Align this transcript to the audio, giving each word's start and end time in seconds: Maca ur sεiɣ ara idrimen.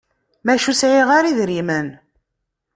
Maca 0.45 0.67
ur 0.69 0.75
sεiɣ 0.81 1.09
ara 1.17 1.31
idrimen. 1.31 1.87